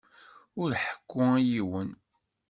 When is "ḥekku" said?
0.83-1.23